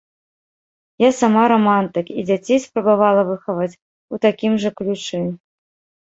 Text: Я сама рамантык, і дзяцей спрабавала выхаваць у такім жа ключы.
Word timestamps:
Я 1.01 1.09
сама 1.17 1.41
рамантык, 1.51 2.05
і 2.21 2.23
дзяцей 2.29 2.59
спрабавала 2.63 3.21
выхаваць 3.31 3.77
у 4.17 4.21
такім 4.25 4.55
жа 4.63 4.69
ключы. 4.81 5.21